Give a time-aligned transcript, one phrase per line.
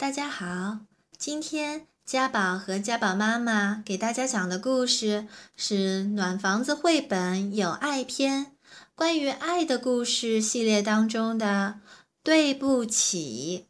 [0.00, 0.78] 大家好，
[1.18, 8.46] 今天家宝和家宝妈妈给大家讲的故事是《暖房子绘本有爱篇》，
[8.94, 11.80] 关于爱的故事系列当中的
[12.22, 13.66] 《对不起》。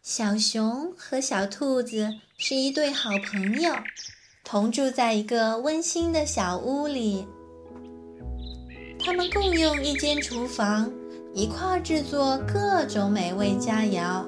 [0.00, 3.70] 小熊和小兔子是一对好朋友，
[4.42, 7.26] 同住在一个温馨的小屋里，
[8.98, 10.90] 他们共用一间厨房。
[11.34, 14.22] 一块制作各种美味佳肴。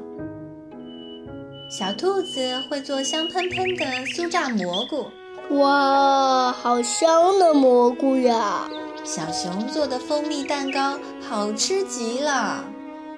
[1.70, 5.06] 小兔子会做香喷喷的酥炸蘑菇，
[5.58, 8.68] 哇，好香的蘑菇呀！
[9.04, 12.30] 小熊做的蜂蜜蛋糕好吃极了，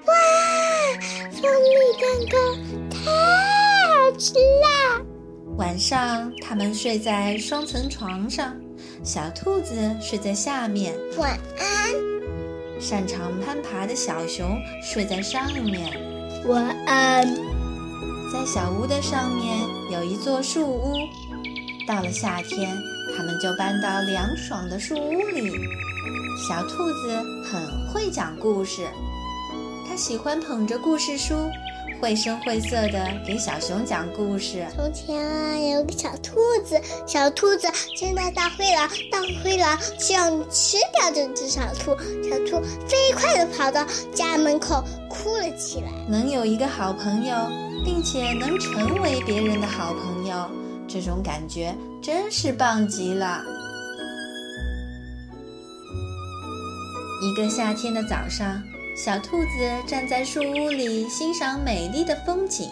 [0.05, 0.13] 哇，
[1.31, 2.37] 蜂蜜蛋糕
[2.89, 3.11] 太
[3.87, 5.01] 好吃啦！
[5.57, 8.53] 晚上，他们睡在双层床上，
[9.01, 10.93] 小兔子睡在下面。
[11.17, 12.16] 晚安。
[12.79, 15.91] 擅长攀爬的小熊睡在上面。
[16.45, 17.25] 晚安。
[18.31, 19.57] 在小屋的上面
[19.91, 20.93] 有一座树屋。
[21.87, 22.77] 到了夏天，
[23.15, 25.49] 他们就搬到凉爽的树屋里。
[26.47, 28.85] 小兔子很会讲故事，
[29.87, 31.33] 它喜欢捧着故事书。
[31.99, 34.65] 绘声绘色的给小熊讲故事。
[34.75, 41.97] 从前啊，有个小兔子，小兔子见到大灰狼，大灰狼就要吃掉这只小兔。
[42.23, 45.91] 小兔飞快地跑到家门口，哭了起来。
[46.07, 47.35] 能有一个好朋友，
[47.83, 50.49] 并且能成为别人的好朋友，
[50.87, 53.43] 这种感觉真是棒极了。
[57.23, 58.61] 一个夏天的早上。
[58.97, 59.49] 小兔子
[59.85, 62.67] 站在树屋里欣赏美丽的风景，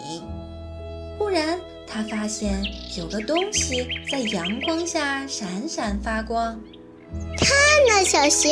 [1.16, 2.60] 忽然，它发现
[2.98, 6.58] 有个东西在阳光下闪闪发光。
[7.38, 7.48] 看
[7.86, 8.50] 呐，小熊，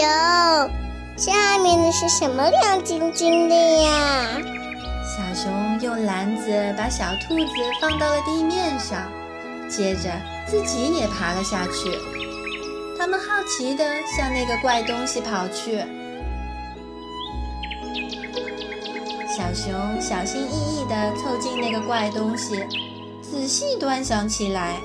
[1.17, 4.41] 下面的是什么亮晶晶的呀？
[5.03, 9.11] 小熊用篮子把小兔子放到了地面上，
[9.69, 10.13] 接着
[10.47, 11.91] 自己也爬了下去。
[12.97, 13.85] 他们好奇地
[14.17, 15.85] 向那个怪东西跑去。
[19.37, 22.65] 小熊小心翼翼地凑近那个怪东西，
[23.21, 24.77] 仔细端详起来。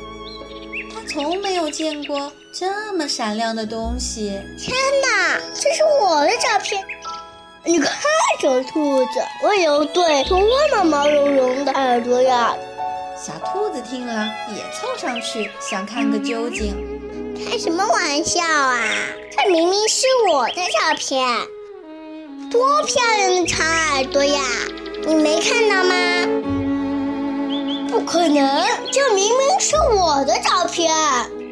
[0.91, 4.41] 他从没有见过这么闪亮的东西。
[4.57, 6.83] 天哪，这是我的照片！
[7.63, 7.93] 你看，
[8.41, 12.55] 小兔子，我有对多么毛茸茸的耳朵呀！
[13.16, 16.75] 小兔子听了也凑上去想看个究竟。
[17.45, 18.79] 开什么玩笑啊！
[19.29, 21.23] 这明明是我的照片。
[22.49, 24.41] 多漂亮的长耳朵呀！
[25.05, 25.95] 你没看到吗？
[27.89, 30.91] 不可能，这明明是我的照片。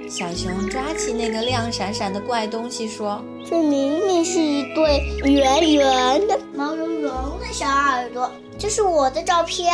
[0.10, 9.72] 小熊抓起那个亮闪闪的怪东西说：“这明明是一对圆圆的、毛茸茸的小耳朵，这是我的照片。”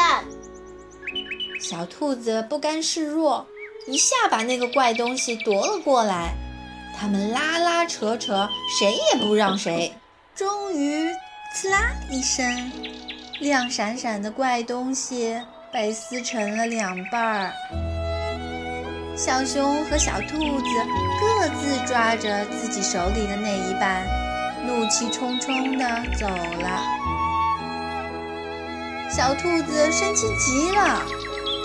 [1.61, 3.45] 小兔子不甘示弱，
[3.87, 6.33] 一下把那个怪东西夺了过来。
[6.97, 9.93] 他们拉拉扯扯，谁也不让谁。
[10.35, 11.11] 终于，
[11.53, 12.43] 刺啦一声，
[13.39, 15.39] 亮闪闪的怪东西
[15.71, 17.53] 被撕成了两半儿。
[19.15, 20.65] 小熊和小兔子
[21.21, 24.07] 各自抓着自己手里的那一半，
[24.65, 25.85] 怒气冲冲地
[26.17, 26.81] 走了。
[29.07, 30.99] 小兔子生气极了，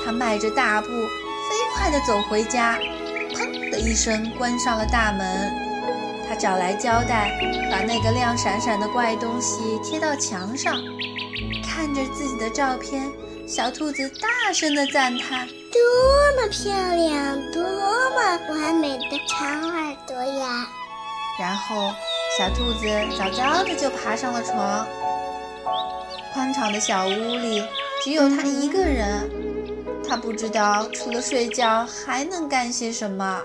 [0.04, 2.78] 它迈着大步，飞快地走回家，
[3.32, 5.67] 砰的一声关上了大门。
[6.38, 7.32] 找来胶带，
[7.68, 10.80] 把那个亮闪闪的怪东西贴到墙上。
[11.64, 13.10] 看着自己的照片，
[13.46, 20.66] 小兔子大声地赞叹：“多么漂亮，多么完美的长耳朵呀！”
[21.40, 21.92] 然后，
[22.38, 22.88] 小兔子
[23.18, 24.86] 早早的就爬上了床。
[26.32, 27.64] 宽敞的小屋里
[28.04, 29.28] 只有他一个人，
[30.08, 33.42] 他不知道除了睡觉还能干些什么。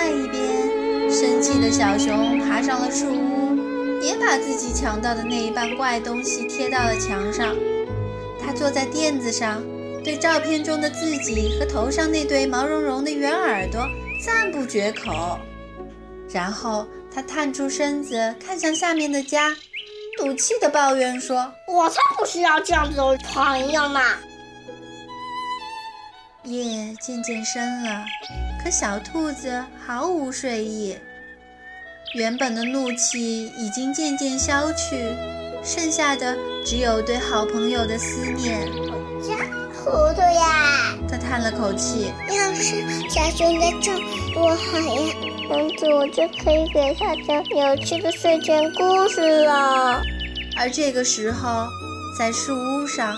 [0.00, 7.54] 外一边，生气的小熊爬上了树屋，也把自己抢到的那一半怪东西贴到了墙上。
[8.42, 9.62] 他坐在垫子上，
[10.02, 13.86] 对照片中的自己和头上那对毛茸茸的圆耳朵
[14.24, 15.38] 赞不绝口。
[16.32, 19.54] 然后他探出身子，看向下面的家，
[20.16, 24.00] 赌气地抱怨说：“我才不需要这样子的朋友呢！”
[26.44, 28.02] 夜渐渐深了。
[28.62, 30.94] 可小兔子毫无睡意，
[32.14, 35.16] 原本的怒气已经渐渐消去，
[35.64, 38.60] 剩下的只有对好朋友的思念。
[39.22, 39.34] 真
[39.72, 40.94] 糊涂呀！
[41.08, 42.12] 他叹了口气。
[42.28, 43.96] 要是小熊在这
[44.34, 45.14] 多好呀！
[45.48, 50.02] 这样子我就可以给他讲有趣的睡前故事了。
[50.58, 51.66] 而这个时候，
[52.18, 53.16] 在树屋上，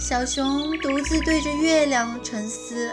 [0.00, 2.90] 小熊独自对着月亮沉思。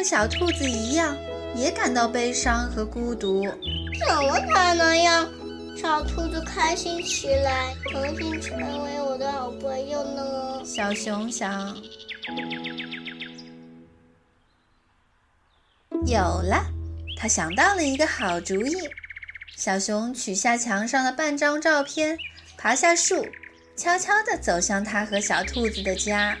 [0.00, 1.14] 它和小兔子一样，
[1.54, 3.44] 也感到悲伤和孤独。
[3.44, 5.28] 怎么才能让
[5.76, 10.64] 小兔子开心起来，重新成为我的好朋友呢？
[10.64, 11.76] 小熊想。
[16.06, 16.64] 有了，
[17.18, 18.74] 他想到了一个好主意。
[19.54, 22.16] 小熊取下墙上的半张照片，
[22.56, 23.22] 爬下树，
[23.76, 26.38] 悄悄地走向他和小兔子的家。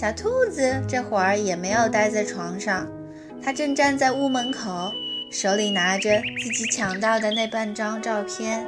[0.00, 2.86] 小兔子这会儿也没有待在床上，
[3.42, 4.92] 它正站在屋门口，
[5.28, 8.64] 手里拿着自己抢到的那半张照片。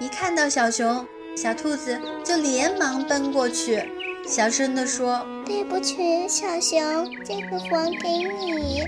[0.00, 3.84] 一看到小熊，小兔子就连忙奔过去，
[4.26, 6.80] 小声地说：“对不起，小熊，
[7.22, 8.82] 这个还给你。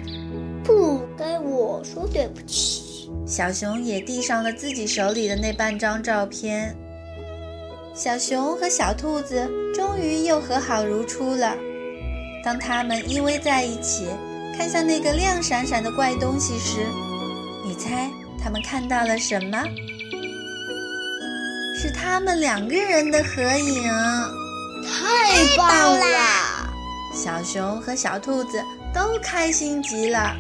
[0.64, 6.75] 不该我说对不起。”小熊也递上了自己手里的那半张照片。
[7.92, 11.54] 小熊和小兔子终于又和好如初了。
[12.44, 14.06] 当他们依偎在一起，
[14.56, 16.87] 看向那个亮闪闪的怪东西时，
[17.64, 19.64] 你猜他们看到了什么？
[21.75, 23.82] 是他们两个人的合影。
[24.87, 26.69] 太棒啦！
[27.14, 28.62] 小熊和小兔子
[28.93, 30.37] 都开心极了。